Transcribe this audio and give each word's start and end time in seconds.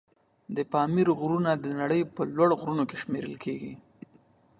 د 0.55 0.57
پامیر 0.71 1.07
غرونه 1.19 1.51
د 1.57 1.65
نړۍ 1.79 2.01
په 2.15 2.21
لوړ 2.35 2.49
غرونو 2.59 2.83
کې 2.89 2.97
شمېرل 3.03 3.35
کېږي. 3.43 3.73